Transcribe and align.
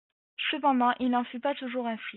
Cependant 0.49 0.95
Il 0.99 1.11
n’en 1.11 1.23
fut 1.25 1.39
pas 1.39 1.53
toujours 1.53 1.85
ainsi… 1.85 2.01